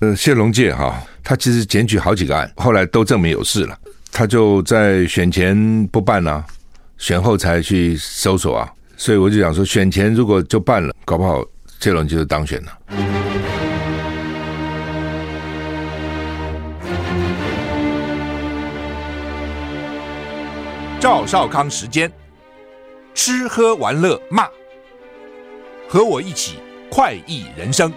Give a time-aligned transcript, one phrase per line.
[0.00, 3.78] 呃，谢龙介哈，他其实检举好几个案，后来都证明有事了，
[4.10, 6.42] 他就在选前不办啊，
[6.96, 11.44] 选后才去搜索啊，所以我就想说，选前如果就办了，搞不好
[11.80, 12.78] 谢龙介就当选了。
[20.98, 22.10] 赵少康时间，
[23.14, 24.48] 吃喝玩乐骂，
[25.86, 26.54] 和我一起
[26.90, 27.92] 快意人生。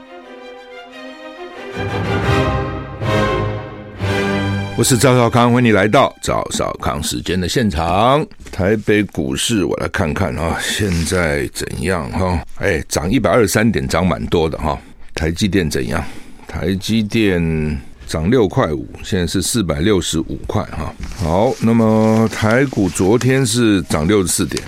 [4.75, 8.25] 我是赵少康，欢迎你来到赵少康时间的现场。
[8.52, 12.44] 台北股市，我来看看啊，现在怎样哈？
[12.57, 14.78] 哎，涨一百二十三点，涨蛮多的哈。
[15.14, 16.04] 台积电怎样？
[16.47, 20.94] 台积电涨六块五，现在是四百六十五块哈。
[21.18, 24.61] 好，那么台股昨天是涨六十四点，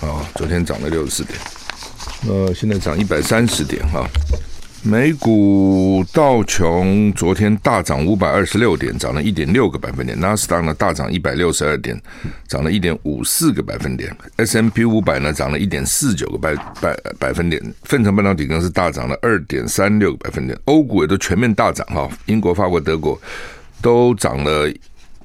[0.00, 1.38] 啊，昨天涨了六十四点，
[2.26, 4.08] 呃，现在涨一百三十点哈。
[4.84, 10.18] 美股道琼昨天大涨五百二十六点，涨了一点六个百分点。
[10.18, 11.96] 纳斯达呢大涨一百六十二点，
[12.48, 14.14] 涨了一点五四个百分点。
[14.38, 17.62] ；S M P 五百呢涨了一点四九个百百百分点。
[17.84, 20.58] 费城半导体更是大涨了二点三六个百分点。
[20.64, 23.16] 欧股也都全面大涨哈，英国、法国、德国
[23.80, 24.68] 都涨了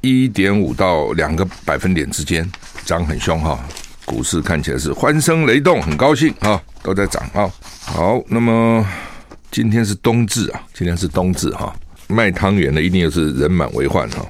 [0.01, 2.47] 一点五到两个百分点之间，
[2.85, 3.59] 涨很凶哈。
[4.05, 7.49] 股市看起来是欢声雷动，很高兴哈，都在涨啊。
[7.81, 8.85] 好，那么。
[9.51, 11.75] 今天是冬至啊，今天是冬至哈，
[12.07, 14.25] 卖汤圆的一定又是人满为患哈，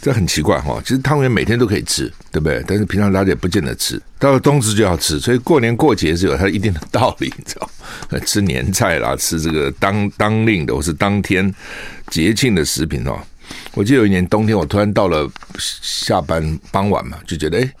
[0.00, 0.80] 这很奇怪哈。
[0.82, 2.64] 其实汤圆每天都可以吃，对不对？
[2.66, 7.70] 但是平常大家也不见得吃，到了冬至就要吃，所以过年过节是有它一定的道理，你知道？
[8.26, 11.54] 吃年菜啦，吃这个当当令的或是当天
[12.08, 13.18] 节庆的食品哦。
[13.74, 17.72] 我记得有一年冬天，我突然到了下班傍晚嘛，就觉得哎，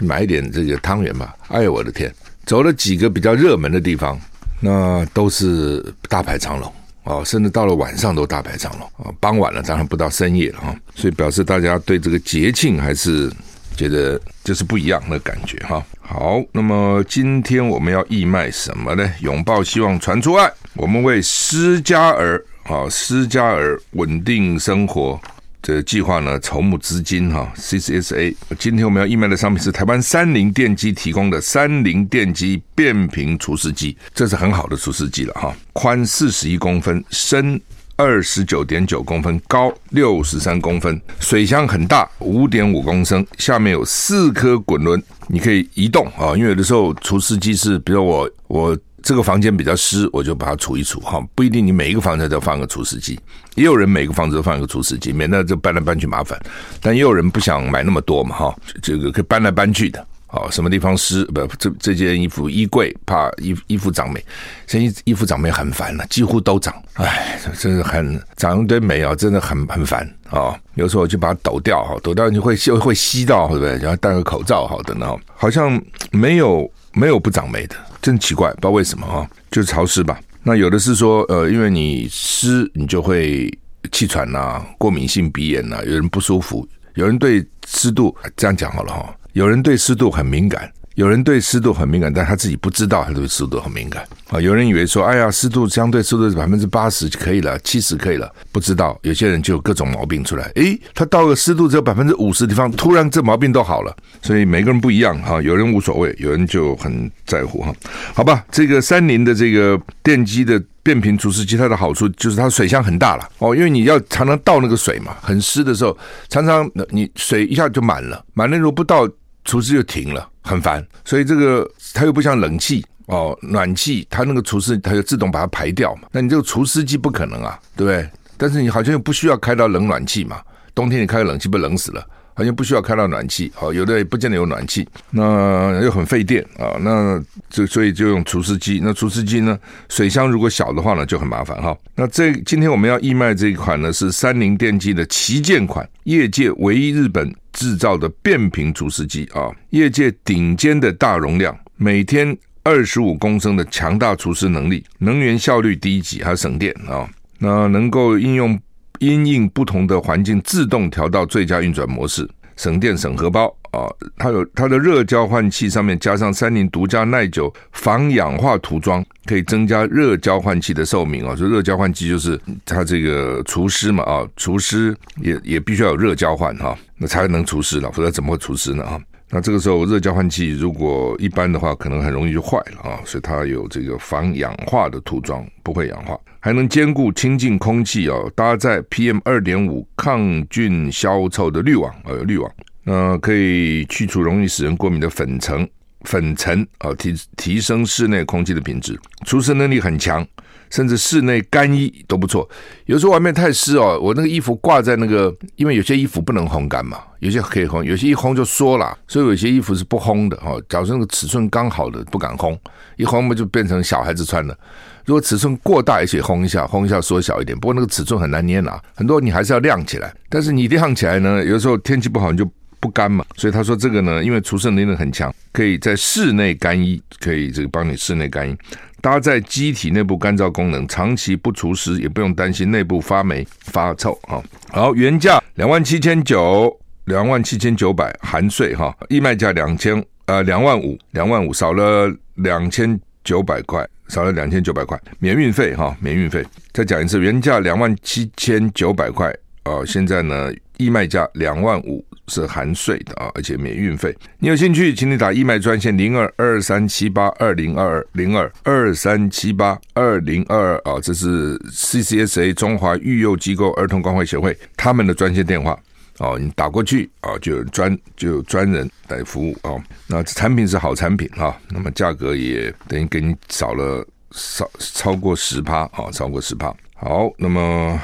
[0.00, 1.34] 买一点这个汤圆吧。
[1.48, 2.12] 哎呦我的天，
[2.44, 4.20] 走了几个比较热门的地方。
[4.60, 6.72] 那都是大排长龙
[7.04, 9.10] 哦，甚至到了晚上都大排长龙啊。
[9.18, 10.76] 傍晚了，当然不到深夜了哈。
[10.94, 13.32] 所以表示大家对这个节庆还是
[13.74, 15.82] 觉得就是不一样的感觉哈。
[16.00, 19.10] 好，那么今天我们要义卖什么呢？
[19.20, 20.52] 拥抱希望，传出爱。
[20.74, 25.18] 我们为失家儿啊，失家儿稳定生活。
[25.62, 28.34] 这计划呢，筹募资金哈，CCSA。
[28.58, 35.54] 今天我们要义卖的商品是台湾三菱电机提供的三菱电机变频除湿机，这是很好的除湿机了哈。
[35.74, 37.60] 宽四十一公分，深
[37.96, 46.34] 二十九点九公分，高六十三公分，水箱很大，五点五公升，下面有四颗滚轮，你可以移动啊。
[46.34, 48.78] 因为有的时候除湿机是，比如我我。
[49.02, 53.18] 这个房间比较湿，我就把它除一除哈，不一定你每一个房子都放个除湿机，
[53.54, 56.38] 也有人每个房子都放一个除湿机，免得就搬来搬去麻烦。
[56.80, 64.24] 但也有人不想买那么多嘛哈，这个可以搬来搬去的，好，什么地方湿不这这件衣服衣柜怕衣衣服长霉，
[64.66, 70.54] 现在衣服长霉很烦了，几乎都长，哎，真是很长一堆霉啊，真的很很烦啊。
[70.74, 73.76] 有时候我就把它抖掉哈，抖掉你会就会吸到，对不对？
[73.78, 77.76] 然后戴个口罩好的呢，好像没有没有不长霉的。
[78.00, 79.28] 真奇怪，不知道为什么哈？
[79.50, 80.18] 就是潮湿吧。
[80.42, 83.52] 那有的是说，呃，因为你湿，你就会
[83.92, 90.70] 气喘呐、过敏性鼻炎呐、有人不舒服，有人对湿度这样讲好了哈，有人对湿度很敏感。
[90.96, 94.40] 有人对湿度很敏感，但他自己不知道他对湿度很敏感啊。
[94.40, 100.50] 有人以为说，哎呀，湿度相对湿度是百分之八十就可以了，七十可以了，不知道有些人就有各种毛病出来。
[100.56, 103.96] 诶，他到了湿度只有百分之五十的地方，突然这毛病都好了。
[104.20, 107.72] 所以每个人不一样哈，有人无所谓，有人就很在乎哈。
[108.12, 115.96] 好吧，这个三菱的这个电机的变频除湿机，它的好处就是它水箱很大了哦，因为你要常常倒那个水嘛，很湿的时候，
[116.28, 119.08] 常常你水一下就满了，满了如果不倒。
[119.44, 128.08] 厨师就停了，很烦，所以这个它又不像冷气哦，暖气它那个厨师它就自动把它排掉嘛，那你这个除湿机不可能啊，对不对？
[128.36, 130.40] 但是你好像又不需要开到冷暖气嘛，
[130.74, 132.06] 冬天你开个冷气不冷死了？
[132.40, 138.80] 好像不需要开到暖气，好，有的也不见得有暖气，那又很费电啊，那就所以就用除湿机。
[138.82, 139.58] 那除湿机呢，
[139.90, 141.76] 水箱如果小的话呢，就很麻烦哈。
[141.94, 157.06] 那这今天我们要义卖这一款呢，是三菱电机的旗舰款，业界唯一日本制造的变频除湿机啊，业界顶尖的大容量，每天二十五公升的强大除湿能力，能源效率第一级，还省电啊，
[157.38, 158.58] 那能够应用。
[159.00, 163.88] 因应不同的环境，自动调到最佳运转模式，省电省荷包啊！
[164.18, 171.34] 它有它的热交换器上面加上三菱独家耐久防氧化涂装，可以增加热交换器的寿命啊！
[171.34, 179.00] 就热交换器就是它这个除湿嘛啊，除湿也也必须要有热交换哈，那才能除湿了，否则怎么会除湿呢啊？
[179.30, 183.00] 那这个时候热交换器如果一般的话，可能很容易就坏了啊！
[183.06, 186.18] 所以它有这个防氧化的涂装，不会氧化。
[186.40, 192.50] 还能兼顾清净空气哦，搭载 PM 二点五抗菌消臭的滤网哦，滤网，
[192.82, 195.68] 那可以去除容易使人过敏的粉尘
[196.02, 200.26] 粉尘啊，提提升室内空气的品质，除湿能力很强。
[200.70, 202.48] 甚至室内干衣都不错。
[202.86, 210.62] 有时候外面太湿哦，我那个衣服挂在那个，因为有些衣服不能烘干嘛，有些可以烘，有些一烘就缩了，所以有些衣服是不烘的哦。
[210.68, 212.56] 假如说那个尺寸刚好的不敢烘，
[212.96, 214.56] 一烘嘛就变成小孩子穿的。
[215.04, 217.58] 如果尺寸过大，也许烘一下，烘一下缩小一点。
[217.58, 220.12] 不过那个尺寸很难捏拿，很多你还是要晾起来。
[220.28, 222.48] 但是你晾起来呢，有时候天气不好你就
[222.78, 223.24] 不干嘛。
[223.36, 228.56] 所以他说这个呢，因为除湿能力很强，可以在室内干衣，可以这个帮你室内干衣。
[229.02, 234.42] 搭载机体内部干燥功能，长期不除湿也不用担心内部发霉发臭啊。
[234.68, 246.44] 好，原价两万七千九，两万七千九百含税哈，义卖价两千呃两万五，两万五少了两千九百块，少了两千九百块，免运费哈，免运费。
[246.72, 252.04] 再讲一次，原价两万七千九百块啊，现在呢义卖价两万五。
[252.30, 254.16] 是含税的啊，而且免运费。
[254.38, 265.76] 你有兴趣，请你打义卖专线零二二三七八二零二二零二二三七八二零二二啊，这是 CCSA 中华育幼机构儿童关怀协会他们的专线电话
[266.20, 266.38] 哦。
[266.38, 269.74] 你打过去啊，就有专就有专人来服务啊。
[270.06, 276.72] 那产品是好产品哈，那么价格也等于给你少了少超过十趴啊，超过十趴。
[276.94, 278.00] 好，那么。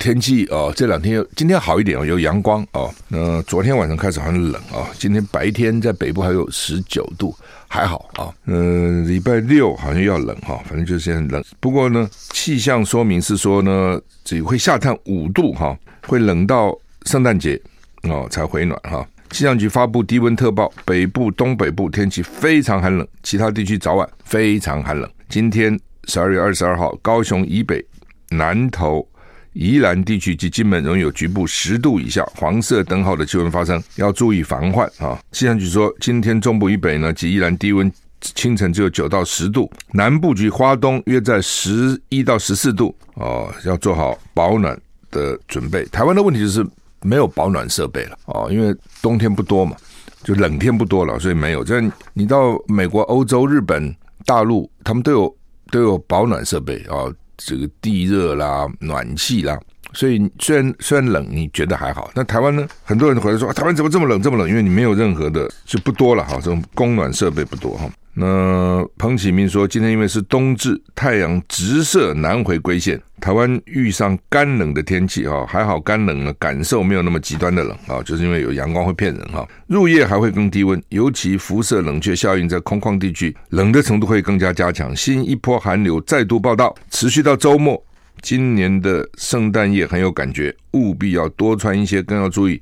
[0.00, 2.88] 天气哦，这两天今天好一点哦，有阳光哦。
[3.08, 7.34] 那昨天晚上开始很冷啊，今天白天在北部还有十九度，
[7.66, 8.32] 还好啊。
[8.44, 11.42] 嗯，礼拜六好像要冷哈，反正就是很冷。
[11.58, 15.76] 不过呢，气象说明是说呢，只会下探五度哈，
[16.06, 16.72] 会冷到
[17.08, 17.58] 圣诞节
[18.02, 19.06] 哦才回暖哈。
[19.30, 25.10] 气象局发布低温特报，北部、东北部天气非常寒冷，其他地区早晚非常寒冷。
[25.26, 27.82] 今天十二月二十二号，高雄以北、
[28.28, 29.06] 南投。
[29.54, 35.18] 宜兰地区及金门仍有局部十度以下黄色灯号的气温发生，要注意防患啊！
[35.32, 37.90] 气象局说，今天中部以北呢及宜兰低温，
[38.20, 44.78] 清晨只有九到十度，南部及花东约在十一到十四度哦，要做好保暖
[45.10, 45.84] 的准备。
[45.86, 46.64] 台湾的问题就是
[47.02, 49.76] 没有保暖设备了哦，因为冬天不多嘛，
[50.22, 51.62] 就冷天不多了，所以没有。
[51.62, 51.80] 这
[52.14, 55.36] 你到美国、欧洲、日本、大陆，他们都有
[55.70, 57.12] 都有保暖设备啊。
[57.40, 59.56] 这个地热啦、暖气啦，
[59.92, 62.10] 所以虽然虽然冷，你觉得还好。
[62.12, 62.66] 那台湾呢？
[62.82, 64.20] 很多人回来说，台湾怎么这么冷？
[64.20, 64.48] 这么冷？
[64.48, 67.88] 因为你没有任何的，就不多了哈，这种供暖设备不多哈。
[68.20, 79.46] 那彭启明说，今天因为是冬至，太阳直射南回归线，台湾遇上干冷的天气哈，还好干冷呢，感受没有那么极端的冷啊，就是因为有阳光会骗人哈。
[79.68, 84.94] 入夜还会更低温，尤其辐射冷却效应在空旷地区，冷的程度会更加加强。
[84.96, 87.80] 新一波寒流再度报到，持续到周末。
[88.20, 92.60] 今年的圣诞夜很有感觉，务必要多穿一些，更要注意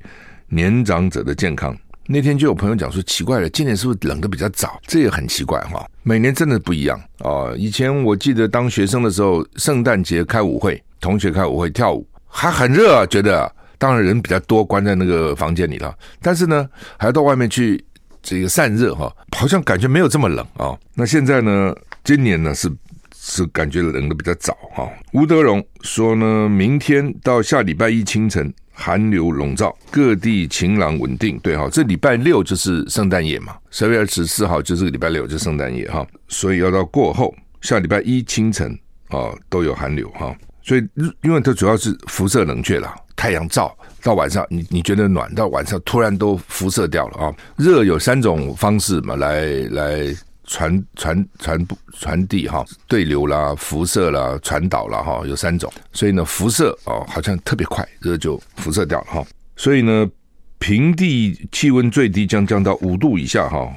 [0.49, 1.75] 年长者的健康。
[2.09, 4.79] 那天就有朋友讲说，奇怪了，今年是不是冷的比较早？
[4.87, 5.85] 这也很奇怪哈。
[6.03, 7.53] 每年真的不一样哦。
[7.57, 15.93] 以前我记得当学生的时候，圣诞节开舞会，同学开舞会跳舞，还很热啊，觉得当然人比较多，关在那个房间里了。
[16.21, 16.67] 但是呢，
[16.97, 17.83] 还要到外面去
[18.23, 20.77] 这个散热哈，好像感觉没有这么冷啊。
[20.93, 21.75] 那现在呢，
[22.05, 22.71] 今年呢是
[23.27, 24.89] 是感觉冷得比较早哈。
[25.13, 28.53] 吴德荣说呢，明天到下礼拜一清晨。
[28.79, 31.39] 寒流笼罩，各地晴朗稳定。
[31.39, 40.87] 对哈，这礼拜六就是圣诞夜嘛，十二月二十四号就是个礼拜六，就是圣诞夜哈，所以要到过后下礼拜一清晨啊都有寒流哈，所以
[41.23, 47.33] 因为它主要是辐射冷却了，太阳照到晚上，你你觉得暖，到晚上突然都辐射掉了啊。
[47.55, 50.15] 热有三种方式嘛，来来。
[50.47, 55.71] 传传传不传递哈，对流啦、辐射啦、传导啦哈，有三种。
[55.93, 59.25] 所以呢，辐射哦，好像特别快，热就辐射掉了哈。
[59.55, 60.09] 所以呢，
[60.57, 63.71] 平地气温最低将降到五度以下哈，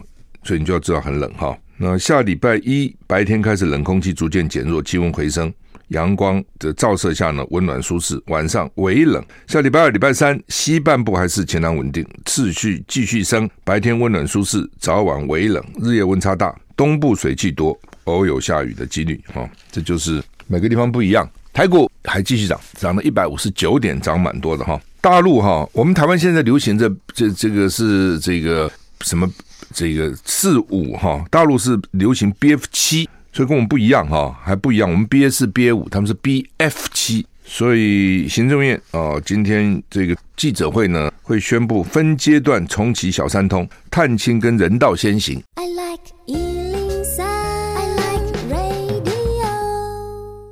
[0.45, 1.59] 所以你就要知道很冷哈。
[1.77, 5.53] 那下礼拜一白天开始冷空气逐渐减弱，气温回升。
[5.91, 8.21] 阳光的照射下呢，温暖舒适。
[8.27, 9.25] 晚上微冷。
[9.47, 13.49] 下礼拜二、礼拜三，西半部还是晴朗稳定，次序继续升。
[13.65, 16.55] 白天温暖舒适，早晚微冷，日夜温差大。
[16.77, 19.23] 东部水汽多，偶有下雨的几率。
[19.33, 21.29] 哈、哦，这就是每个地方不一样。
[21.53, 28.71] 台股还继续涨，涨了一百五十九点，涨蛮多的哈、大陆哈，我们台湾现在流行的这这个是这个
[29.03, 29.31] 什么？
[29.73, 33.09] 这个四五哈，大陆是流行 BF 七。
[33.33, 34.91] 所以跟我们不一样哈，还不一样。
[34.91, 37.27] 我们 BA 四 BA 五，他们是 BF 七。
[37.45, 45.43] 所以行政院啊，今天这个记者会呢，会宣布分阶段重启小三通，探亲跟人道先行。
[45.57, 46.60] I like 103,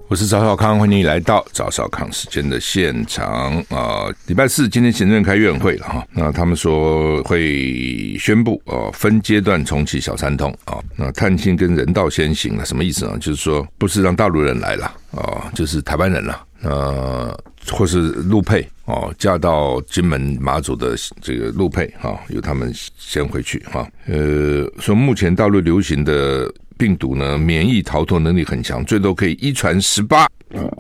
[0.09, 4.09] 我是赵少康，欢迎你来到赵少康时间的现场啊！
[4.27, 13.19] 礼拜四今天行政院开院会了哈，那他们说会宣布哦，分阶段重启小三通啊，那探亲跟人道先行了，什么意思呢？
[13.19, 17.39] 就是说不是让大陆人来了啊，就是台湾人了，呃，
[17.71, 23.87] 或是陆配哦，嫁到金门马祖的这个陆配哈，由他们先回去哈。
[24.07, 26.51] 呃，说目前大陆流行的。
[26.79, 30.27] 病毒呢，免疫逃脱能力很强，最多可以一传十八，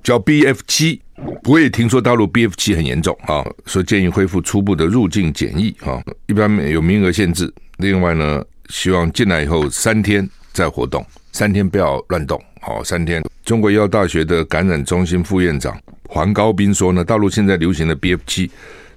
[0.02, 1.00] 叫 BF 七。
[1.45, 7.52] 我也听说大陆 BF 七很严重啊，说建议恢复初步的入境检疫啊，一般有名额限制。
[7.78, 13.23] 另外呢，希望进来以后三天再活动，三天不要乱动，好，三天。
[13.45, 18.50] 中国医药大学的感染中心副院长黄高斌说呢，大陆现在流行的 BF 七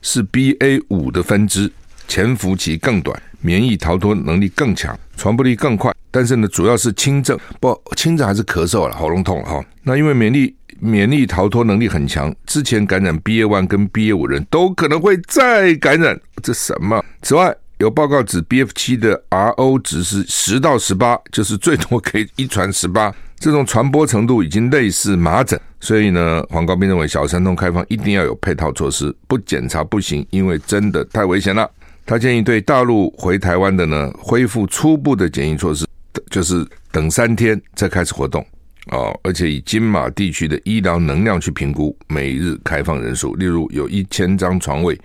[0.03, 1.71] 是 BA 五的分支，
[2.07, 5.91] 潜伏期更短，免疫逃脱能力更强，传播力更快。
[6.11, 9.63] 但是呢，主要是轻症，不轻症还是咳嗽了，喉咙痛哈。
[9.83, 17.03] 那因为免疫免疫逃脱能力很强，之前感染 BA.1 跟 BA 五人都可能会再感染，这什么？
[17.21, 25.59] 此外，有报告指 BF 七的 RO 值是十到十八，就是最多可以一传十八，这种传播程度已经类似麻疹。
[25.79, 31.67] 所以呢，黄高斌认为小三通开放一定要有配套措施，不检查不行，因为真的太危险了。
[32.05, 35.87] 他建议对大陆回台湾的呢，恢复初步的检疫措施。
[36.31, 38.43] 就是等三天再开始活动
[38.87, 43.35] 哦，而且以金马地区的医疗能量去评估每日开放人数。
[43.35, 44.99] 例如有一千张床位，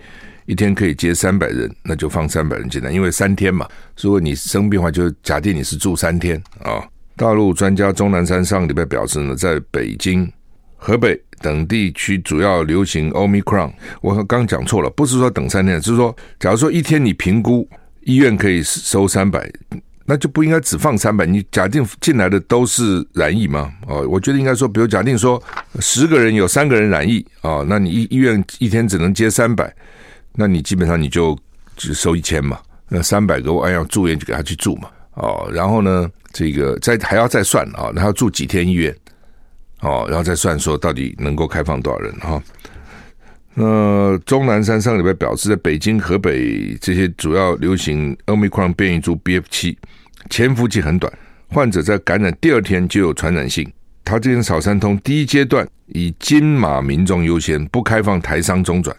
[0.45, 3.67] 一天可以接三百人，那就放三百人进来，因为三天嘛。
[4.01, 6.81] 如果你生病的话，就假定你是住三天啊、
[7.15, 10.27] 大陆专家钟南山上个礼拜表示呢，在北京、
[10.75, 13.71] 河北等地区主要流行 Omicron。
[14.01, 17.69] 我刚讲错了，不是说等三天，就是说，假如说一天你评估
[18.01, 19.51] 医院可以收三百。
[20.09, 23.69] 那就不应该只放三百，你假定进来的都是染疫吗？
[23.85, 25.41] 哦，我觉得应该说，比如假定说
[25.81, 29.75] 十个人有三个人染疫啊，那你医医院一天只能接三百，
[30.31, 31.37] 那你基本上你就
[31.75, 38.95] 只收一千嘛，那三百个我按要住院就给他去住嘛，哦，然后呢，这个再还要再算啊，他要住几天医院，
[39.81, 42.41] 哦，然后再算说到底能够开放多少人哈。
[43.59, 49.75] 那钟南山上礼拜表示，在北京、河北这些主要流行 Omicron 变异株 BF 七，
[50.29, 51.11] 潜伏期很短，
[51.49, 53.67] 患者在感染第二天就有传染性。
[54.05, 58.95] 他这边小三通第一阶段以金马民众优先，不开放台商中转，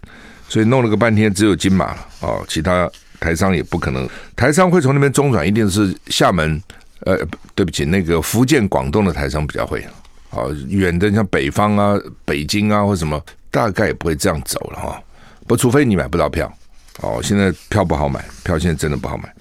[0.49, 4.09] 所以弄了个半天只有金马了哦，其他台商也不可能。
[4.35, 6.61] 台商会从那边中转，一定是厦门，
[7.07, 7.17] 呃，
[7.55, 9.87] 对不起，那个福建、广东的台商比较会。
[10.31, 13.23] 哦，远的像北方啊、北京啊或什么。
[13.51, 15.03] 大概也不会这样走了哈，
[15.47, 16.53] 不，除非你买不到票
[17.01, 17.21] 哦。
[17.23, 19.33] 现在票不好买，票现在真的不好买。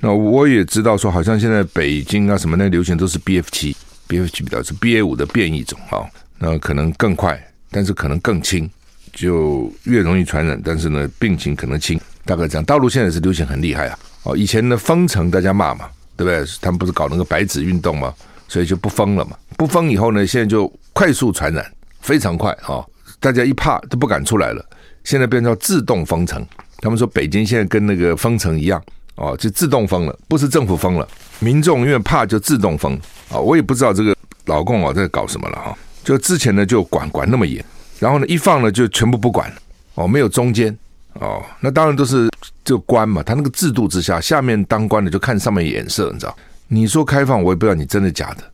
[0.00, 3.76] 那我也知道说，好像现在北京啊什么那流行都是 BF 七
[4.08, 6.08] ，BF 七比较是 BA 五的变异种哈，
[6.38, 7.38] 那可能更快，
[7.70, 8.68] 但是可能更轻，
[9.12, 12.00] 就越容易传染，但是呢病情可能轻。
[12.24, 13.98] 大概这样，大陆现在是流行很厉害啊。
[14.22, 16.44] 哦，以前的封城大家骂嘛，对不对？
[16.60, 18.14] 他们不是搞那个白纸运动吗？
[18.48, 19.36] 所以就不封了嘛。
[19.56, 21.64] 不封以后呢，现在就快速传染，
[22.00, 22.84] 非常快啊。
[23.20, 24.64] 大家一怕都不敢出来了，
[25.04, 26.44] 现在变成自动封城。
[26.78, 28.82] 他们说北京现在跟那个封城一样
[29.16, 31.06] 哦，就自动封了，不是政府封了，
[31.38, 32.98] 民众因为怕就自动封
[33.30, 33.38] 啊。
[33.38, 35.78] 我也不知道这个老共啊在搞什么了哈。
[36.02, 37.62] 就之前呢就管管那么严，
[37.98, 39.52] 然后呢一放了就全部不管
[39.94, 40.74] 哦，没有中间
[41.12, 41.44] 哦。
[41.60, 42.30] 那当然都是
[42.64, 46.34] 就官嘛，他那个制度之下，下面当官的就看上面眼色，你知道？
[46.68, 48.44] 你说开放，我也不知道你真的假的。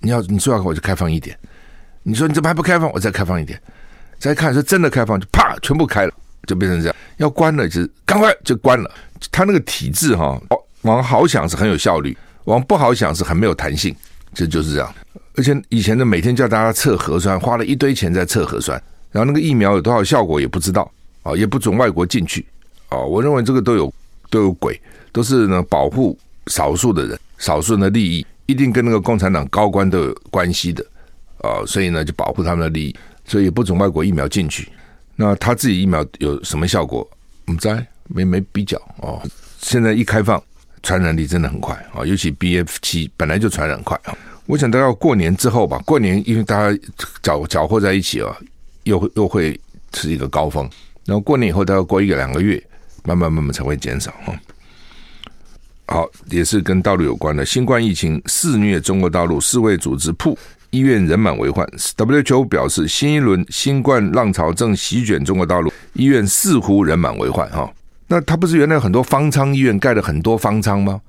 [0.00, 1.38] 你要你说要我就开放一点，
[2.02, 3.60] 你说你怎么还不开放，我再开放一点。
[4.18, 6.12] 再看是真的开放，就啪，全部开了，
[6.46, 6.96] 就变成这样。
[7.18, 8.90] 要关了，就是赶快就关了。
[9.30, 10.40] 他那个体制哈，
[10.82, 13.94] 往好想是很有效率，往不好想是很没有弹性，
[14.34, 14.94] 这就是这样。
[15.36, 18.80] 而且以前的每天叫大家测核酸，花了一堆钱在测核酸，
[19.10, 20.90] 然后那个疫苗有多少效果也不知道
[21.22, 22.44] 啊，也不准外国进去
[22.88, 22.98] 啊。
[22.98, 23.92] 我认为这个都有
[24.30, 24.80] 都有鬼，
[25.12, 30.84] 都是呢保护少数的人，少数人的利益，一定跟那个共产党高官都有关系的
[31.42, 32.96] 啊，所以呢就保护他们的利益。
[33.26, 34.68] 所以也不准外国疫苗进去，
[35.16, 37.08] 那他自己疫苗有什么效果？
[37.46, 39.20] 我们在没没比较哦。
[39.60, 40.42] 现在一开放，
[40.82, 44.16] 传染力真的很快啊，尤其 BF 七本来就传染快啊。
[44.46, 46.78] 我想大概过年之后吧，过年因为大家
[47.20, 48.36] 搅搅和在一起啊，
[48.84, 49.60] 又会又会
[49.94, 50.68] 是一个高峰。
[51.04, 52.62] 然后过年以后，大概过一个两个月，
[53.04, 54.32] 慢慢慢慢才会减少哈。
[55.86, 60.38] 好，也是跟大陆有关的，新冠疫情肆虐中国大陆，世卫组织铺。
[60.76, 61.66] 医院人满为患
[61.96, 67.72] ，WHO 表示新一轮新冠浪潮正席卷中国大陆，医院似乎人满为患哈。
[68.06, 71.00] 那他不是原来很多方舱医院盖了很多方舱吗？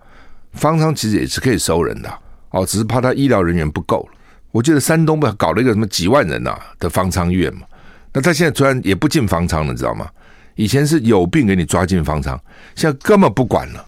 [0.54, 2.10] 方舱其实也是可以收人的
[2.52, 4.08] 哦，只是怕他医疗人员不够。
[4.52, 7.62] 我记得山东不搞了一个什么几万人呐、的方舱医院嘛？
[8.14, 10.08] 那他现在突然也不进方舱了，你知道吗？
[10.56, 12.40] 以前是有病给你抓进方舱，
[12.74, 13.86] 现在根本不管了。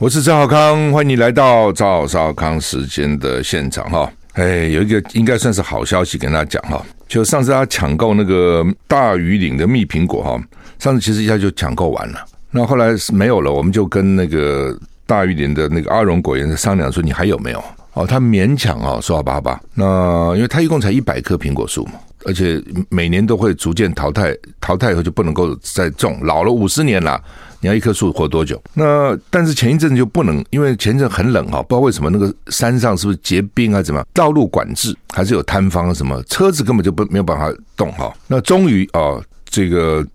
[0.00, 4.08] 我是赵少康，欢迎你来到赵少康时间的现场哈。
[4.34, 10.40] 哎，有一个应该算是好消息跟大家讲哈，就上次他抢购那个大禹岭的蜜苹果哈，
[10.78, 14.72] 上次其实一下就抢购完了，那后来是没有了，我们就跟那个
[15.04, 17.60] 大禹岭的那个阿荣果园商量说，你还有没有？
[17.94, 19.60] 哦，他勉强哦，说好吧，好吧。
[19.74, 27.20] 那因为他一共才一百棵苹果树嘛，而且每年都会逐渐淘汰，淘汰以后就不能够再种，老了五十年了，
[27.60, 28.62] 你要一棵树活多久？
[28.74, 33.82] 那但是前一阵子就不能，因为前一阵很冷哈，不知道为什么那个山上是不是结冰啊？
[33.82, 34.06] 怎么样？
[34.12, 36.22] 道路管制还是有坍方什么？
[36.24, 38.12] 车子根本就不没有办法动哈。
[38.26, 40.06] 那终于啊，这个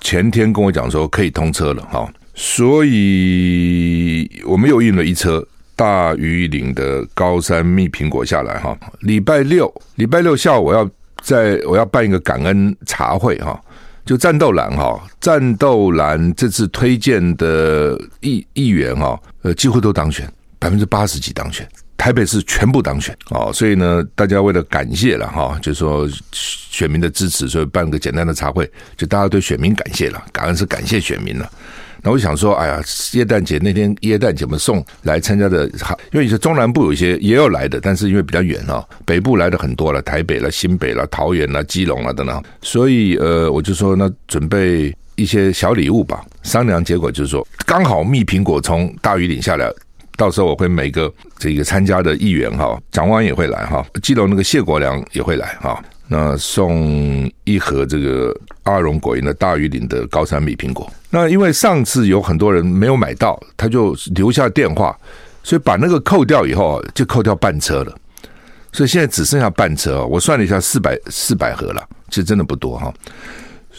[0.00, 5.46] 前天跟我讲说可以通车了哈，所以我们又运了一车。
[5.76, 10.86] 大禹岭的高山蜜苹果下来哈，礼拜六礼拜六下午我要
[11.22, 13.58] 在我要办一个感恩茶会哈，
[14.04, 31.50] 就战斗蓝哈，战斗蓝这次推荐的议议员哈，呃几乎都当选，百分之八十几当选，台北市全部当选哦，所以呢，大家为了感谢了哈，就说选民的支持，所以办个简单的茶会，就大家对选民感谢了，感恩是感谢选民了。
[32.02, 35.66] 那我想说，哎呀，耶诞节那天耶诞节我们送来参加的，
[36.12, 46.24] 因为有些中南部有一些也有来的，但是因为比较远啊，北部来的很多了，台北了、新北了、桃园了、基隆了等等，所以呃，我就说那准备一些小礼物吧。
[46.42, 49.70] 商量结果就是说，刚好蜜苹果从大雨岭下来，
[50.16, 55.82] 到时候我会每个这个参加的议员哈，蒋万也会来哈，基隆那个谢国良也会来哈。
[56.12, 60.92] 那送一盒这个阿荣果园的大禹岭的高山米苹果。
[61.08, 64.98] 那因为上次有很多人没有买到，他就留下电话，
[65.44, 67.96] 所以把那个扣掉以后，就扣掉半车了。
[68.72, 70.04] 所以现在只剩下半车。
[70.04, 72.92] 我算了一下，四百四百盒了，其实真的不多哈。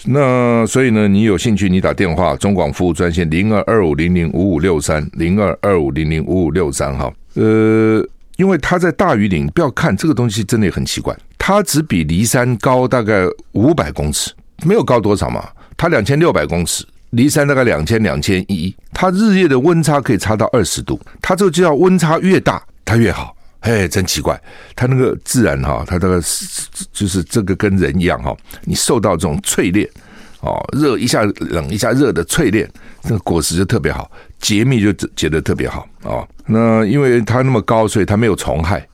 [0.06, 7.14] 那所以呢，你有兴趣，你打电话中广服务专线零二二五零零五五六三零二二五零零五五六三哈。
[7.34, 8.02] 呃。
[8.42, 11.16] 因为它在大禹岭，不要看这个东西，真的也很奇怪。
[11.38, 14.32] 它只比骊山高大概五百公尺，
[14.64, 15.48] 没有高多少嘛。
[15.78, 18.76] 它两千六百公尺，骊山大概两千两千一。
[18.94, 21.00] 它日夜的温差可以差到二十度。
[21.22, 23.36] 它这个就叫温差越大，它越好。
[23.60, 24.42] 嘿，真奇怪。
[24.76, 26.20] 它那个自然哈，它这个
[26.92, 29.88] 就是这个跟人一样哈，你受到这种淬炼。
[30.40, 32.68] 哦，热一下冷一下热的淬炼，
[33.04, 34.10] 这个果实就特别好，
[34.42, 36.28] 解密就解得特别好哦。
[36.46, 38.86] 那因为它那么高，所以它没有虫害，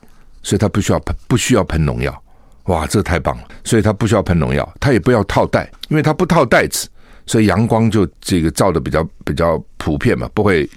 [0.42, 2.22] 所以它不需要喷不需要喷农药。
[2.64, 3.44] 哇，这太棒了！
[3.64, 6.86] 所以它不需要喷农药，它也不要套袋，因为它不套袋子，
[7.24, 10.68] 所以阳光就这个照的比较比较普遍嘛，不会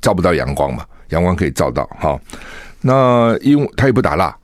[0.00, 2.18] 照不到阳光嘛，阳光可以照到哈、
[2.80, 4.34] 那因为它也不打蜡，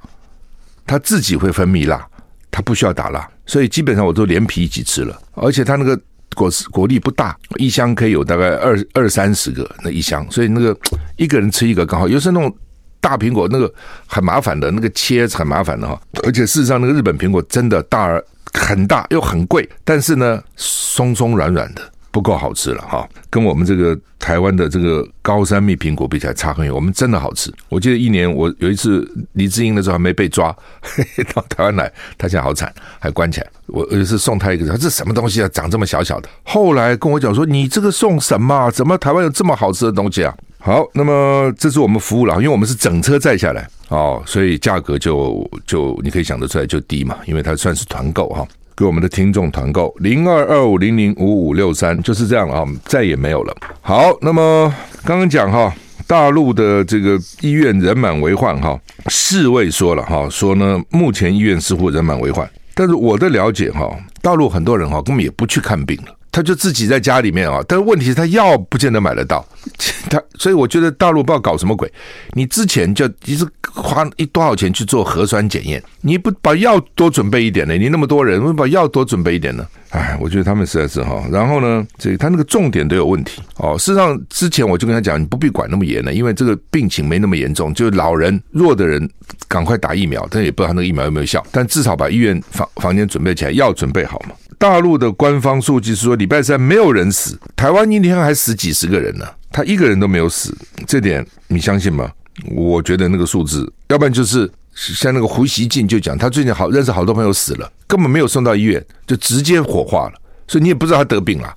[0.86, 2.06] 它自己会分泌蜡，
[2.50, 3.26] 它不需要打蜡。
[3.46, 5.98] 所以基本上我都连皮一起吃了，而且它那个
[6.34, 10.76] 果果粒不大，一箱可以有大概二二三十个那一箱，所以那个
[11.16, 12.08] 一个人吃一个刚好。
[12.08, 12.56] 有时候那种
[13.00, 13.72] 大苹果那个
[14.06, 16.00] 很麻烦的，那个切很麻烦的哈。
[16.22, 21.82] 而且事实上那个日本苹果真的大而很大又很贵，但是呢松松软软的。
[22.12, 26.72] 不够好吃了哈，跟我们这个台湾的这个高山蜜苹果比起来差很远。
[26.72, 27.52] 我们真的好吃。
[27.70, 33.46] 我记得一年我有一次黎智英的时候还没被抓，嘿 嘿到台湾来，他现在好惨，还关起来。
[33.66, 36.28] 我有一次送他一个，他这什么东西啊，长这么小小的。
[36.44, 38.70] 后来跟我讲说，你这个送什么？
[38.70, 40.36] 怎么台湾有这么好吃的东西啊？
[40.58, 48.46] 好，那么这是我们服务了，因为我们是整车载下来哦，所以价格就就你可以想得出来就低嘛，因为它算是团购哈。
[48.76, 53.54] 给我们的听众团购零二二五零零五五六三就是这样了啊，再也没有了。
[53.80, 54.72] 好，那么
[55.04, 55.74] 刚刚讲哈，
[56.06, 63.88] 大陆的这个医院人满为患哈，侍卫说了哈，说呢目前医院似乎人满为患，但是我的了解哈，
[64.20, 66.14] 大陆很多人哈根本也不去看病了。
[66.32, 69.46] 他就自己在家里面啊，但是问题是他药不见得买得到，
[70.08, 71.92] 他所以我觉得大陆不知道搞什么鬼。
[72.32, 77.74] 你之前就一直花一多少钱去做核酸检验，你不把药多准备一点呢？
[77.74, 79.66] 你那么多人，为什么把药多准备一点呢？
[79.90, 81.22] 哎，我觉得他们实在是哈。
[81.30, 83.78] 然后呢，这他那个重点都有问题哦。
[83.78, 89.06] 事实上，之前我就跟他讲，你不必管那么严了，因为这个病情没那么严重，就老人弱的人
[89.48, 94.34] 赶快打疫苗，但也不知道他那个疫苗有没有效，但至少把医院房房间准备起来，药准备好嘛。
[94.62, 102.08] 大陆的官方数据是说，礼拜三没有人死，台湾一天还死几十个人呢，他一个人都没有死，这点你相信吗？
[102.48, 110.12] 我觉得那个数字，要不然就是像那个胡锡进就讲，他最近好认识好多朋友死了，根本没有送到医院，就直接火化了，
[110.46, 111.52] 所以你也不知道他得病了，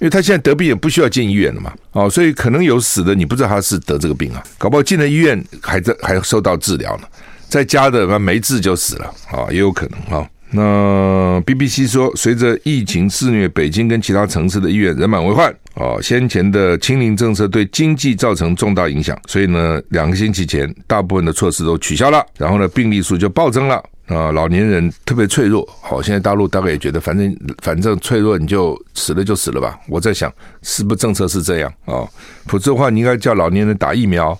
[0.00, 7.04] 因为他现在得病也不需要进医院了嘛，哦，所以可能有死的，你不知道他是得这个病啊，搞不好进了医院还在还受到治疗呢，
[7.48, 10.28] 在家的没治就死了啊，也有可能哈。
[10.52, 23.82] 那 BBC 说，随着疫情肆虐，北京跟其他城市的医院人满为患哦，先前的清零政策对经济造成重大影响，所以呢，两个星期前大部分的措施都取消了，然后呢，病例数就暴增了。
[24.06, 25.64] 啊，老年人特别脆弱。
[25.80, 27.32] 好，现在大陆大概也觉得，反正
[27.62, 29.78] 反正脆弱，你就死了就死了吧。
[29.86, 30.28] 我在想，
[30.62, 32.02] 是不是政策是这样啊？
[32.46, 34.36] 否则的话，你应该叫老年人打疫苗，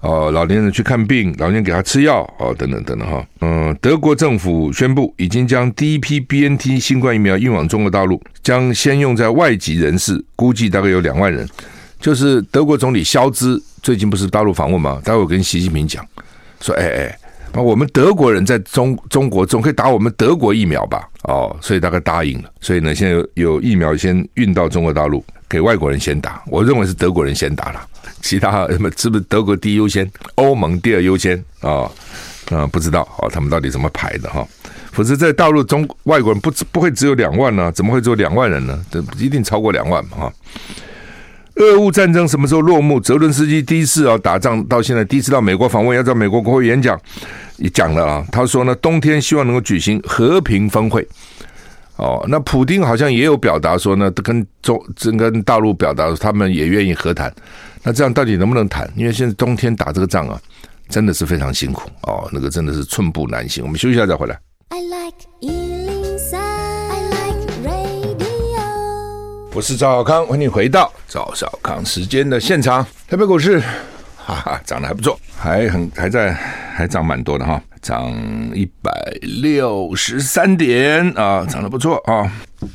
[0.00, 3.26] 哦，老年人去看病，老年人给他吃药，哦，等等等等哈。
[3.40, 11.48] 嗯，德国政府宣布，已经将第一批 BNT 新冠疫苗运往中国大陆，将先用在外籍人士，估计大概有两万人。
[12.00, 15.00] 就是德国总理肖兹最近不是大陆访问吗？
[15.04, 16.06] 待会跟习近平讲，
[16.60, 17.18] 说，哎哎。
[17.50, 21.08] 那我们德国人在中中国总可以打我们德国疫苗吧？
[21.22, 22.50] 哦，所以大概答应了。
[22.60, 26.42] 所以呢，现在有疫苗先运到中国大陆，给外国人先打。
[26.46, 27.80] 我认为是德国人先打了，
[28.20, 31.90] 其他什么是不是德国第一优先，欧盟第二优先啊？
[32.50, 34.46] 啊，不知道哦，他们到底怎么排的哈？
[34.92, 37.70] 否则在大陆中外国人不不会只有两万呢？
[37.72, 38.82] 怎么会只有两万人呢？
[38.90, 40.16] 这一定超过两万嘛？
[40.16, 40.32] 哈。
[41.56, 42.98] 俄乌战争什么时候落幕？
[42.98, 46.98] 泽伦斯基第一次啊打仗到现在第一次到美国访问，要在美国国会演讲，
[47.58, 48.26] 也讲了啊。
[48.32, 51.06] 他说呢，冬天希望能够举行和平峰会。
[51.98, 54.80] 哦，那普丁好像也有表达说呢，跟中
[55.18, 57.32] 跟大陆表达他们也愿意和谈。
[57.82, 58.88] 那这样到底能不能谈？
[58.96, 60.40] 因为现在冬天打这个仗啊，
[60.88, 63.64] 真的是非常辛苦哦，那个真的是寸步难行。
[63.64, 64.38] 我们休息一下再回来。
[64.68, 65.26] I like
[69.54, 72.86] 我是赵小康，欢迎回到赵小康时间的现场。
[73.08, 73.58] 台北股市，
[74.16, 78.12] 哈哈，涨得还不错，还很还在，还涨蛮多的哈，涨
[78.54, 78.90] 一百
[79.42, 82.30] 六十三点啊，涨得不错啊。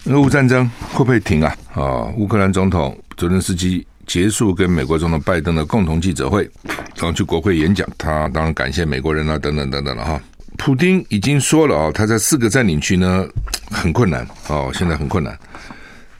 [0.05, 1.55] 俄乌战争会不会停啊？
[1.73, 6.49] 啊，乌克兰总统泽连斯基结束跟美国总统拜登的共同记者会，
[6.95, 10.21] 然后去国会演讲，他当然感谢美国人啊，等等等等了哈。
[10.57, 13.25] 普丁已经说了啊，他在四个占领区呢
[13.71, 15.37] 很困难哦，现在很困难。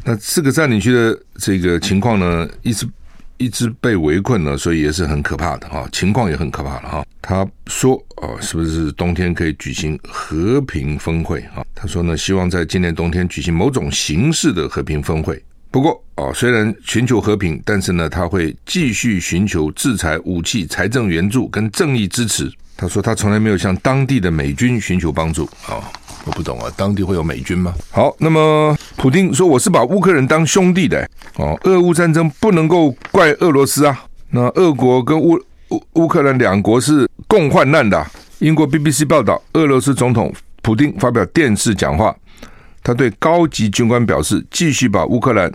[0.03, 2.85] 那四个占领区的这个情况呢，一直
[3.43, 7.05] 一直被围困了，所以也是很可怕的哈，情况也很可怕了哈。
[7.21, 11.65] 他说啊，是不是冬天可以举行和平峰会啊？
[11.75, 15.43] 他说呢，希望在今年冬天举行某种形式的和平峰会。
[15.69, 22.49] 不过啊，虽然寻求和平，但是呢，他会继续寻求制裁、武器、财政援助跟正义支持。
[22.75, 25.81] 他说他从来没有向当地的美军寻求帮助啊。
[26.25, 27.73] 我不懂啊，当地会有美军吗？
[27.91, 31.05] 好，那么普京说，我是把乌克兰当兄弟的
[31.35, 31.59] 哦。
[31.65, 35.37] 俄乌战争不能够怪俄罗斯啊，那俄国跟乌
[35.69, 38.05] 乌乌克兰两国是共患难的。
[38.39, 42.15] 英国 BBC 报道，俄罗斯总统普京发表电视讲话，
[42.81, 45.51] 他对高级军官表示，继续把乌克兰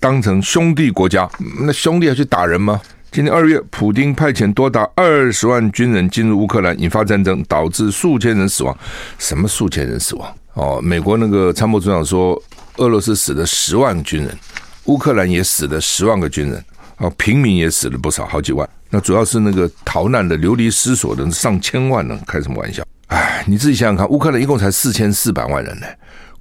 [0.00, 1.28] 当成兄弟国家。
[1.60, 2.80] 那兄弟要去打人吗？
[3.10, 8.76] 今年二月，普丁派遣多达二十万军人进入乌克兰，引发战争，导致数千人死亡。
[9.18, 10.34] 什么数千人死亡？
[10.52, 12.40] 哦，美国那个参谋总长说，
[12.76, 14.38] 俄罗斯死了十万军人，
[14.84, 16.62] 乌克兰也死了十万个军人，
[16.98, 18.68] 哦，平民也死了不少，好几万。
[18.90, 22.84] 那主要是那个逃难的、流离失所的上千万呢，开什么玩笑？
[23.06, 25.86] 哎，你自己想想看，乌克兰一共才四千四百万人呢，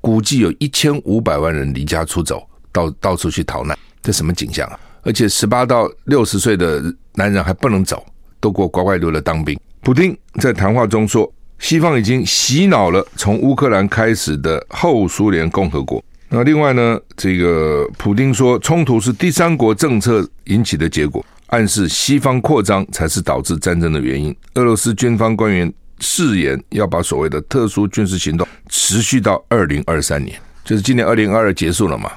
[0.02, 4.78] 估计有一千五百万人离家出走，到到处去逃难，这什么景象啊？
[5.08, 8.06] 而且十八到六十岁的男人还不能走，
[8.42, 9.58] 都给我乖乖留了当兵。
[9.80, 16.04] 普丁在谈话中说，西方已经洗脑了从乌克兰开始的后苏联共和国。
[16.28, 24.36] 那另外呢，这个普丁说，冲突是第三国政策引起的结果，暗示西方扩张才是导致战争的原因。
[24.56, 32.12] 俄罗斯军方官员誓言要把所谓的特殊军事行动持续到二零二三年，就是今年二零二二结束了嘛？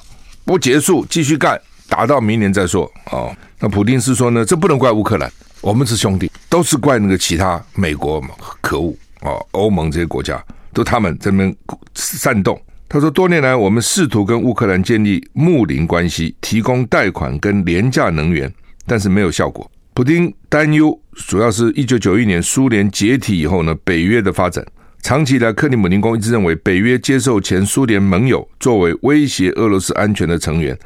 [0.44, 1.57] 不结束，继续干。
[1.90, 3.37] 打到明年再说哦。
[3.59, 8.24] 那普丁是说呢，这不能怪乌克兰，我们是兄弟，都是怪那个其他美国
[8.62, 11.55] 可恶哦，欧盟这些国家都他们这边
[11.94, 12.59] 煽动。
[12.88, 18.53] 他说，多年来我们试图跟乌克兰建立睦邻关系，提供贷款跟廉价能源，
[18.87, 19.70] 但是没有效果。
[19.92, 24.64] 普丁担忧，主要是一九九一年苏联解体以后呢，北约的发展。
[25.03, 30.76] 长期以来，克里姆林宫一直认为北约接受前苏联盟友作为威胁俄罗斯安全的成员。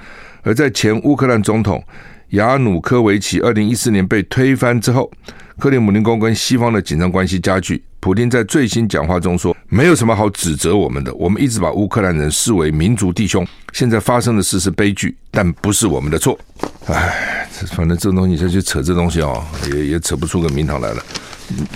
[0.44, 1.82] 而在前乌克兰总统
[2.30, 5.10] 亚努科维奇二零一四年被推翻之后，
[5.58, 7.82] 克里姆林宫跟西方的紧张关系加剧。
[7.98, 13.46] 普京在最新讲话中说：“没有什么好指责我们的，我们一直把乌克兰人视为民族弟兄。
[13.72, 16.38] 现在发生的事是悲剧，但不是我们的错。”
[16.84, 21.02] 哎，反正这东西，再去扯这东西哦，也也扯不出个名堂来了。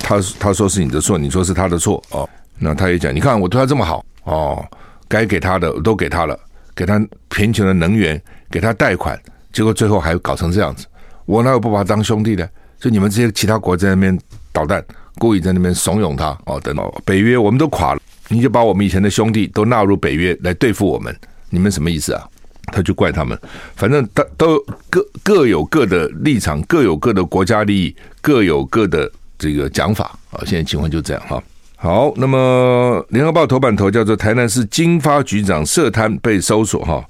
[0.03, 2.29] 他他说是你的错，你说是他的错哦。
[2.59, 4.63] 那他也讲，你看我对他这么好哦，
[5.09, 6.39] 该给他的我都给他了，
[6.75, 7.01] 给他
[7.31, 8.23] 贫穷的能源。
[8.51, 9.21] 给他贷款，
[9.53, 10.87] 结果最后还搞成这样子，
[11.27, 12.49] 我哪有不把他当兄弟的？
[12.81, 14.19] 就你们这些其他国家在那边
[14.53, 14.85] 捣蛋，
[15.19, 21.15] 故意在那边怂恿他哦，等等，北约我们都垮了，你就把我们以前的兄弟都纳入北约来对付我们，
[21.51, 22.23] 你们什么意思啊？
[22.71, 23.39] 他就怪他们，
[23.77, 30.45] 反正都都各各有各的立场，各有各的国家利益，各有各的这个讲法啊。
[30.45, 31.43] 现在情况就这样哈。
[31.77, 37.03] 好，那么联合报头版头叫做台南市经发局长涉贪被搜索哈。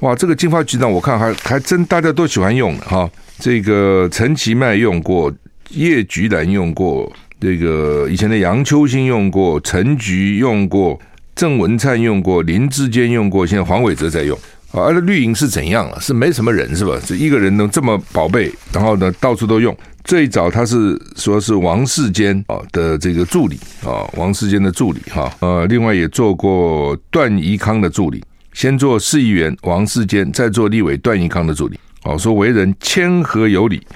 [0.00, 3.08] 哇，这个金发局长我看还还真大家都喜欢用的哈。
[3.38, 5.32] 这个陈其迈用过，
[5.70, 10.98] 叶菊兰用过，这个以前的杨秋兴用过，陈菊用过，
[11.34, 14.38] 郑文灿用过，林志坚用过，现在黄伟哲在用。
[14.72, 15.98] 啊，那绿营是怎样啊？
[16.00, 16.96] 是没什么人是吧？
[17.04, 19.76] 这一个人能这么宝贝，然后呢到处都用。
[20.04, 25.30] 最早他是说是王世坚啊的这个助理啊，王世坚的助理哈。
[25.40, 31.78] 呃，另外也做过段宜康的助理，先做市议员王世坚，再做立委段宜康的助理。
[32.02, 33.86] 哦，说为人谦和有礼，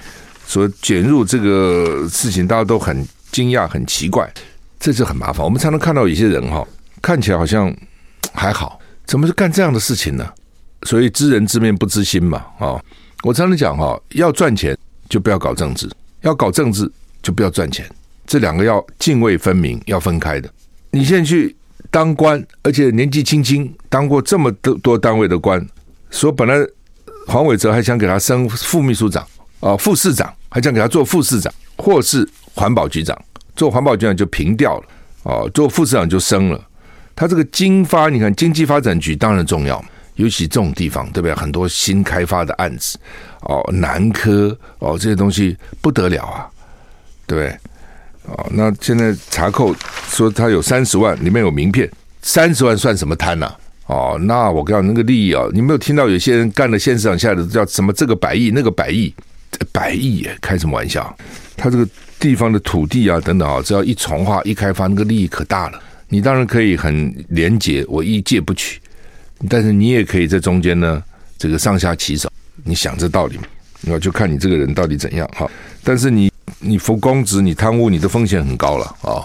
[0.47, 4.31] 说卷入这个事情，大家都很惊讶、很奇怪，
[4.79, 5.43] 这就很麻烦。
[5.43, 6.65] 我们常常看到有些人哈，
[7.01, 7.75] 看起来好像
[8.33, 10.27] 还好，怎么是干这样的事情呢？
[10.83, 12.79] 所以知人知面不知心嘛，啊，
[13.23, 14.77] 我常常讲哈，要赚钱
[15.09, 15.89] 就不要搞政治，
[16.21, 16.89] 要搞政治
[17.23, 17.89] 就不要赚钱，
[18.27, 20.47] 这两个要泾渭分明，要分开的。
[20.91, 21.55] 你现在去
[21.89, 25.65] 当官，而且年纪轻轻当过这么多多单位的官，
[26.09, 26.55] 说本来
[27.27, 29.25] 黄伟哲还想给他升副秘书长
[29.59, 33.19] 啊，副市长还想给他做副市长，或是环保局长，
[33.55, 34.83] 做环保局长就平掉了，
[35.23, 36.61] 哦，做副市长就升了。
[37.15, 39.83] 他这个经发，你看经济发展局当然重要。
[40.15, 41.35] 尤其这种地方，对不对？
[41.35, 42.97] 很多新开发的案子，
[43.41, 46.47] 哦，南科哦，这些东西不得了啊，
[47.27, 47.59] 对不对？
[48.27, 49.75] 哦，那现在查扣
[50.09, 51.89] 说他有三十万，里面有名片，
[52.21, 53.53] 三十万算什么贪呐、
[53.87, 59.13] 哦，那我告诉你那个利益啊，你没有听到有些人干了县市长下的叫什么这个百亿那个百亿，
[59.71, 61.15] 百亿，开什么玩笑？
[61.55, 61.87] 他这个
[62.19, 65.79] 地方的土地啊等等啊，只要一重化一开发，那个利益可大了。
[66.09, 68.79] 你当然可以很廉洁，我一借不取。
[69.49, 71.03] 但是你也可以在中间呢，
[71.37, 72.29] 这个上下其手，
[72.63, 73.43] 你想这道理嘛？
[73.81, 75.49] 那就看你这个人到底怎样哈。
[75.83, 79.21] 但是你你服公职，你贪污，你的风险很高了啊。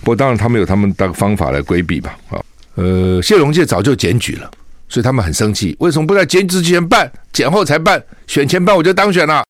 [0.00, 2.42] 不过当然他们有他们的方法来规避吧啊。
[2.74, 4.50] 呃，谢龙介早就检举了，
[4.88, 8.02] 所以他们很生气，为什么不在检举之前办，检后才办？
[8.26, 9.44] 选前办我就当选了。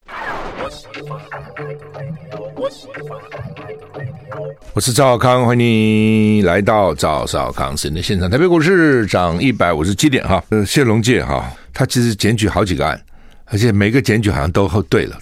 [4.75, 8.31] 我是赵少康，欢迎你来到赵少康时间的现场。
[8.31, 10.43] 台北股市涨一百五十七点哈。
[10.49, 13.01] 呃，谢龙介哈，他其实检举好几个案，
[13.45, 15.19] 而且每个检举好像都对了。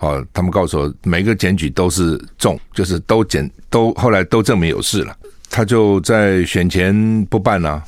[0.00, 5.16] 哦，他们告诉我，每个检举都是中，就是都检都后来都证明有事了。
[5.48, 7.82] 他就在选前不办啊，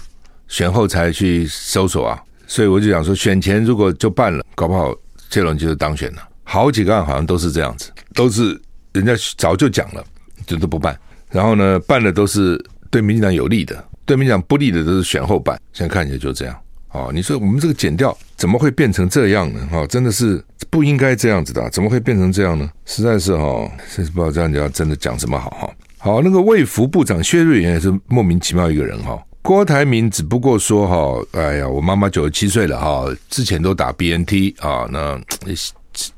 [0.48, 2.22] 选后才去搜索啊。
[2.46, 4.94] 所以我就想说，选前如果就办了，搞不好
[5.29, 6.29] 这轮就是当选了。
[6.44, 8.61] 好几个案好像都是这样子，都是
[8.92, 10.05] 人家早就讲了。
[10.44, 10.98] 就都不办，
[11.31, 15.57] 然后呢，办的都是对民进党有利的，对民进党不利的都是选后办。
[15.72, 16.62] 现在看起来就这样
[16.92, 17.11] 哦。
[17.12, 19.68] 你说我们这个减掉怎么会变成这样呢？
[19.70, 22.68] 哈、哦，真的是不应该这样子的，怎么会变成这样呢？
[22.87, 25.70] 实在是哈、哦，真是不知道这样讲真的讲什么好哈。
[25.98, 29.20] 好，那个卫福部长薛瑞元也是莫名其妙一个人哈。
[29.42, 35.20] 郭台铭只不过说哈，哎呀，我妈妈九十七岁了哈，之前都打 BNT 啊，那。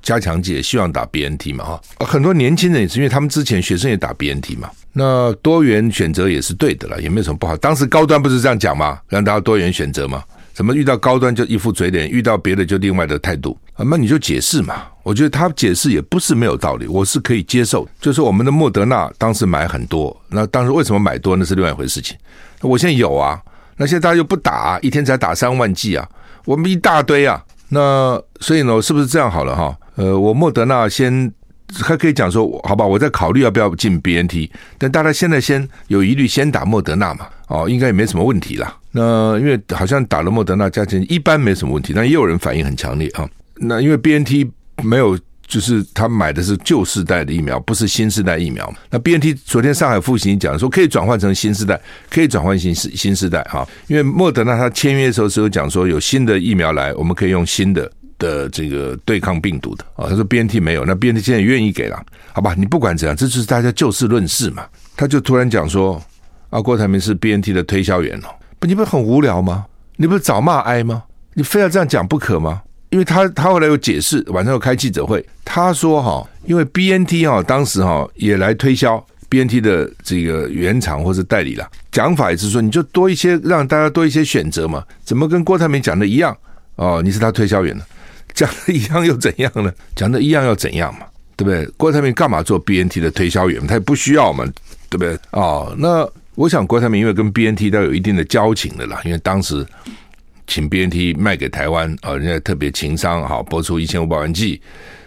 [0.00, 7.56] 加强剂也希望打 BNT 嘛哈，很多年轻人也是因为他们之前学生也打 BNT 嘛，那多元选择也是对的了，也没有什么不好。
[7.56, 9.00] 当时高端不是这样讲吗？
[9.08, 10.22] 让大家多元选择嘛，
[10.54, 13.58] 怎么遇到高端就一副嘴脸，遇到别的就另外的态度？
[13.74, 14.84] 啊那你就解释嘛。
[15.02, 17.86] 我觉得他解释也不是没有道理，我是可以接受。
[18.00, 22.16] 就是我们的莫德纳当时买很多，那当时为什么买多那是另外一回事情。
[22.62, 23.38] 我现在有啊，
[23.76, 26.08] 那现在大家又不打，一天才打三万剂啊，
[26.44, 27.44] 我们一大堆啊。
[27.68, 29.76] 那所以呢，是不是这样好了哈？
[29.96, 31.30] 呃，我莫德纳先
[31.82, 38.74] 还可以讲说，好吧，我在考虑要不要进 BNT，但大家现在先有疑虑，先打莫德纳嘛，哦，应该也没什么问题啦。
[38.94, 43.28] 那因为好像打了莫德纳加钱一般没什么问题，但也有人反应很强烈啊。
[43.56, 44.48] 那因为 BNT
[44.82, 45.18] 没有。
[45.46, 48.74] 就是他买的是旧世代的疫苗，不是新世代疫苗。
[48.88, 51.78] 那 BNT 昨天上海复行讲说可以转换成新世代，
[52.10, 53.64] 可以转换新世新世代哈。
[53.86, 60.08] 因为莫德纳他签约的时候是有讲说有新的疫苗来，我们可以用新的的这个对抗病毒的啊。
[60.08, 62.02] 他说 BNT 没有，那 BNT 现在愿意给了，
[62.32, 62.54] 好吧？
[62.56, 64.64] 你不管怎样，这就是大家就事论事嘛。
[64.96, 66.02] 他就突然讲说
[66.48, 68.28] 啊，郭台铭是 BNT 的推销员哦，
[68.66, 69.66] 你不是很无聊吗？
[69.96, 71.02] 你不是找骂挨吗？
[71.34, 72.62] 你非要这样讲不可吗？
[72.90, 86.36] 因为他他后来有解释，晚上又开记者会，他说哈，因为 BNT 哈当时哈也来推销 BNT 的这个原厂或者代理了，讲法也是说你就多一些让大家多一些选择嘛，怎么跟郭台铭讲的一样？
[86.76, 87.84] 哦，你是他推销员呢，
[88.32, 89.72] 讲的一样又怎样呢？
[89.96, 91.06] 讲的一样又怎样嘛？
[91.36, 91.66] 对不对？
[91.76, 93.66] 郭台铭干嘛做 BNT 的推销员？
[93.66, 94.44] 他也不需要嘛，
[94.88, 95.18] 对不对？
[95.32, 99.64] 哦，那我想郭台铭因为跟 BNT 都有一定的交情的啦，因为当时
[100.46, 104.60] 请 BNT 卖给台湾啊，人家特别情商好，播出一千五百万剂，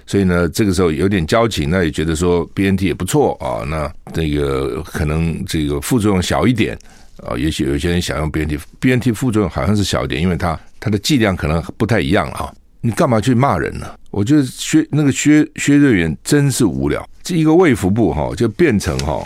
[0.06, 6.78] 所以呢，这个时候有点交情，那也觉得说 BNT 也不错啊，那这个可能这个副作用小一点
[7.18, 12.52] 啊，也许有些人想用 BNT，BNT 副作用好像是小一点，因为它它的剂量可能不太一样啊。
[12.80, 13.88] 你干嘛去骂人呢？
[14.12, 17.06] 我觉得薛那个薛薛瑞元真是无聊。
[17.22, 19.22] 这一个卫福部哈，就变成哈，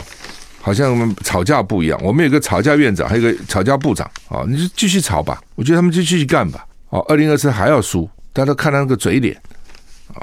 [0.62, 2.00] 好像我们吵架不一样。
[2.04, 5.41] 我们有个吵架院长，还有个吵架部长啊，你就继续吵吧。
[5.56, 6.65] 我觉得他们就继续干吧。
[6.89, 9.36] 哦，二零二四还要输，大家都看他那个嘴脸
[10.13, 10.21] 啊。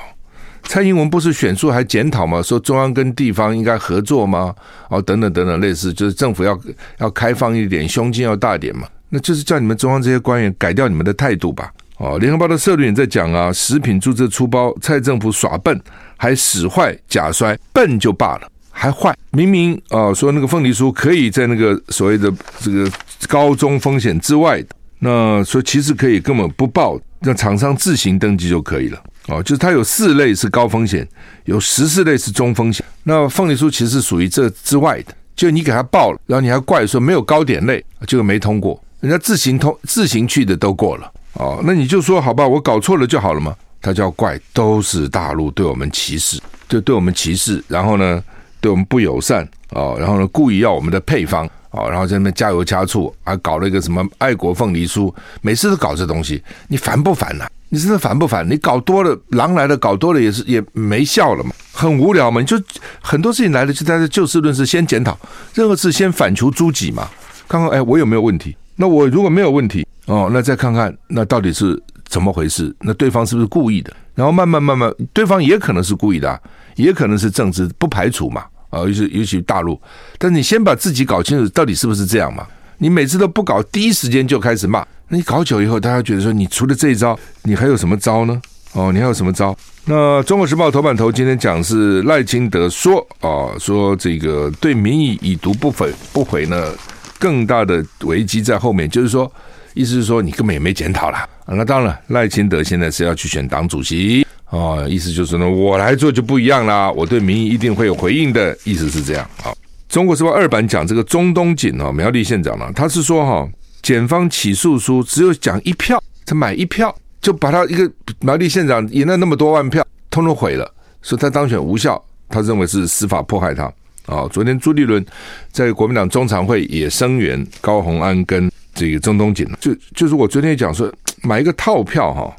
[0.64, 2.42] 蔡英文不是选书还检讨吗？
[2.42, 4.54] 说中央跟地方应该合作吗？
[4.88, 6.58] 哦，等等等等，类似就是政府要
[6.98, 8.86] 要开放一点，胸襟要大点嘛。
[9.08, 11.72] 那就是叫你们中央这些官员改掉你们的态度吧。
[11.96, 15.80] 哦，联合报的社论也在讲啊，食品注册出包，蔡政府耍笨，
[16.16, 18.48] 还使坏假摔，笨就罢了，
[18.78, 19.12] 还坏。
[19.32, 22.88] 明明啊、说那个凤梨酥可以在那个所谓的这个
[23.26, 24.68] 高中风险之外的，
[25.00, 29.02] 那说其实可以根本不报，让厂商自行登记就可以了。
[29.26, 31.06] 哦，就是它有四类是高风险，
[31.44, 32.86] 有十四类是中风险。
[33.02, 41.12] 那凤梨酥其实属于这之外的，就你给他报了，然后你还怪说没有高点类，就没通过，人家自行通自行去的都过了。
[41.34, 43.54] 哦，那你就说好吧，我搞错了就好了嘛。
[43.80, 48.20] 他叫怪，都是大陆对我们歧视，就对我们歧视，然后呢，
[48.60, 57.50] 对我们不友善哦，然后呢，故意要我们的配方哦，然后在那边加油加醋，还搞了一个什么爱国凤梨酥，每次都搞这东西，你烦不烦呐、啊？
[57.70, 58.48] 你真的烦不烦？
[58.48, 62.40] 你搞多了，狼来了，搞多了也是也没效了嘛，很无聊嘛。
[62.40, 62.58] 你就
[63.00, 65.18] 很多事情来了，就在这就事论事，先检讨，
[65.52, 67.08] 任何事先反求诸己嘛，
[67.46, 68.56] 看看哎，我有没有问题？
[68.76, 69.86] 那我如果没有问题。
[70.06, 72.74] 哦，那再看看那到底是怎么回事？
[72.80, 73.92] 那对方是不是故意的？
[74.18, 76.42] 然后慢慢慢慢，对方也可能是故意的，
[76.74, 78.42] 也可能是政治，不排除嘛。
[78.68, 79.80] 啊，尤其尤其大陆，
[80.18, 82.44] 但你先把自己搞清楚，到底是不是这样嘛？
[82.78, 88.42] 你每次都不搞，第一时间就开始骂，那你搞久以后，大家觉得说，你除了这一招，你还有什么招呢？
[88.72, 89.56] 哦，你还有什么招？
[89.84, 96.74] 那《中国时报》头版头今天讲是赖清德说啊，说这个对民意已读不回不回呢，
[97.20, 99.32] 更大的危机在后面，就是说。
[99.74, 101.28] 意思是说，你根本也没检讨啦。
[101.46, 109.30] 那当然，赖清德现在是要去选党主席哦，意思就是呢，我来做就不一样啦，我对民意一定会有回应的，意思是这样。
[109.42, 109.56] 好，
[109.88, 113.48] 中国时报二版讲这个中东锦哦，苗栗县长呢，他是说哈，
[113.82, 120.70] 检方起诉书只有讲一票，他买一票就把他一个苗栗县长赢了那么多万票，通通毁了，
[121.02, 123.64] 说他当选无效，他认为是司法迫害他。
[124.06, 125.04] 啊，昨天朱立伦
[125.52, 128.50] 在国民党中常会也声援高虹安跟。
[128.78, 130.88] 这个中东锦就就是我昨天讲说，
[131.22, 132.36] 买一个套票哈，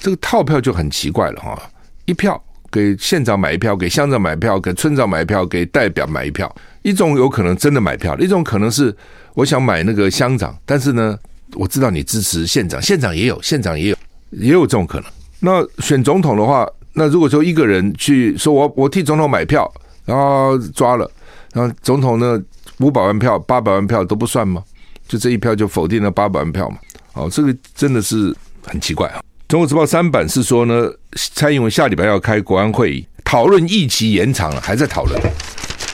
[0.00, 1.56] 这个套票就很奇怪了哈，
[2.06, 6.52] 一票给县长买一票，给乡长买一票，给村长买一票，给代表买一票，
[6.82, 8.92] 一种有可能真的买票，一种可能是
[9.34, 11.16] 我想买那个乡长，但是呢，
[11.54, 13.96] 我知道你支持县长，县长也有，县长也有，
[14.30, 15.08] 也有这种可能。
[15.38, 19.72] 那选总统的话，那如果说一个人去说我我替总统买票，
[20.04, 21.08] 然后抓了，
[21.52, 22.42] 然后总统呢
[22.80, 24.64] 五百万票、八百万票都不算吗？
[25.10, 26.78] 就这一票就否定了八百万票嘛？
[27.14, 28.32] 哦，这个真的是
[28.64, 29.20] 很奇怪啊！
[29.48, 30.88] 中国时报三版是说呢，
[31.34, 35.20] 蔡英文下礼拜要开国安会议，讨论议期延长了，还在讨论。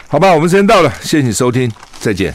[0.06, 2.34] 好吧，我们时间到了，谢谢你收听，再见。